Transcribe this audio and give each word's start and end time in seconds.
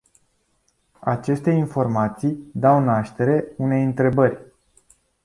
Aceste 1.01 1.51
informații 1.51 2.39
dau 2.53 2.79
naștere 2.83 3.45
unei 3.57 3.83
întrebări. 3.83 4.37